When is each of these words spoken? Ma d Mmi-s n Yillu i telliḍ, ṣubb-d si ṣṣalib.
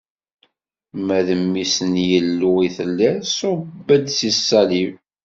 Ma 1.05 1.19
d 1.25 1.27
Mmi-s 1.41 1.75
n 1.91 1.93
Yillu 2.09 2.51
i 2.67 2.69
telliḍ, 2.77 3.15
ṣubb-d 3.37 4.05
si 4.17 4.29
ṣṣalib. 4.37 4.91